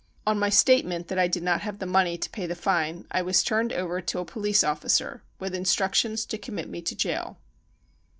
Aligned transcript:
On 0.25 0.39
my 0.39 0.49
statement 0.49 1.09
that 1.09 1.19
I 1.19 1.27
did 1.27 1.43
not 1.43 1.61
have 1.61 1.77
the 1.77 1.85
money 1.85 2.17
to 2.17 2.29
pay 2.31 2.47
the 2.47 2.55
fine. 2.55 3.05
I 3.11 3.21
was 3.21 3.43
turned 3.43 3.71
over 3.71 4.01
to 4.01 4.17
a 4.17 4.25
po 4.25 4.39
lice 4.39 4.63
officer 4.63 5.21
with 5.37 5.53
instructions 5.53 6.25
to 6.25 6.39
commit 6.39 6.67
me 6.69 6.81
to 6.81 6.95
jail. 6.95 7.37